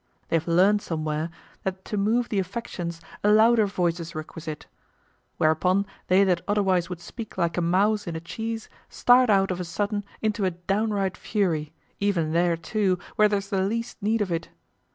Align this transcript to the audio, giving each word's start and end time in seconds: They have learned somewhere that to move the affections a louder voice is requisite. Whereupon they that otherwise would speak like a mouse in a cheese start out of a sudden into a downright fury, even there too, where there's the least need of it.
They 0.29 0.35
have 0.35 0.47
learned 0.47 0.81
somewhere 0.81 1.29
that 1.61 1.85
to 1.85 1.95
move 1.95 2.29
the 2.29 2.39
affections 2.39 3.01
a 3.23 3.29
louder 3.31 3.67
voice 3.67 3.99
is 3.99 4.15
requisite. 4.15 4.65
Whereupon 5.37 5.85
they 6.07 6.23
that 6.23 6.41
otherwise 6.47 6.89
would 6.89 6.99
speak 6.99 7.37
like 7.37 7.55
a 7.55 7.61
mouse 7.61 8.07
in 8.07 8.15
a 8.15 8.19
cheese 8.19 8.67
start 8.89 9.29
out 9.29 9.51
of 9.51 9.59
a 9.59 9.63
sudden 9.63 10.03
into 10.19 10.43
a 10.43 10.49
downright 10.49 11.15
fury, 11.17 11.71
even 11.99 12.31
there 12.33 12.57
too, 12.57 12.97
where 13.15 13.29
there's 13.29 13.49
the 13.51 13.61
least 13.61 14.01
need 14.01 14.21
of 14.21 14.31
it. 14.31 14.49